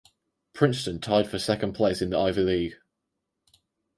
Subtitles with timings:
[0.53, 2.75] Princeton tied for second place in the Ivy League.